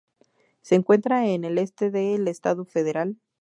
[0.61, 3.17] Se encuentra en el este del Estado federal.